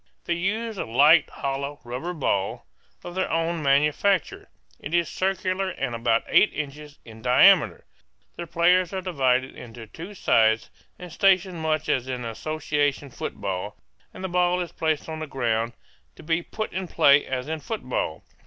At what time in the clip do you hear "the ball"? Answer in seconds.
14.23-14.59